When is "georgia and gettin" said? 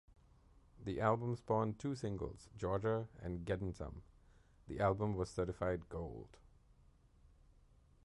2.57-3.71